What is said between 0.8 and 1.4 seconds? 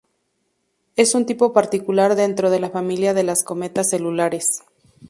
Es un